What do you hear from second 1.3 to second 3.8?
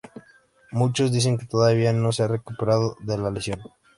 que todavía no se ha recuperado de la lesión.